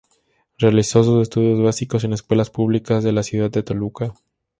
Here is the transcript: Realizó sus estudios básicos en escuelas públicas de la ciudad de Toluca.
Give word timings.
Realizó 0.57 1.03
sus 1.03 1.21
estudios 1.21 1.61
básicos 1.61 2.03
en 2.05 2.13
escuelas 2.13 2.49
públicas 2.49 3.03
de 3.03 3.11
la 3.11 3.21
ciudad 3.21 3.51
de 3.51 3.61
Toluca. 3.61 4.13